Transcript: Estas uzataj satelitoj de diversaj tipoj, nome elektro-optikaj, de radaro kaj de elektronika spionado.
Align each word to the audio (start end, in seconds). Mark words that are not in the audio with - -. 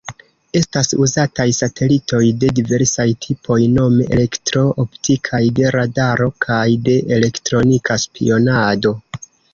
Estas 0.59 0.87
uzataj 1.07 1.45
satelitoj 1.57 2.21
de 2.43 2.49
diversaj 2.59 3.05
tipoj, 3.25 3.59
nome 3.75 4.07
elektro-optikaj, 4.17 5.43
de 5.61 5.69
radaro 5.79 6.31
kaj 6.47 6.67
de 6.89 6.97
elektronika 7.19 7.99
spionado. 8.07 8.97